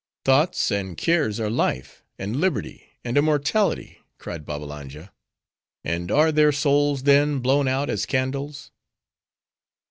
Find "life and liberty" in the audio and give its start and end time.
1.51-2.89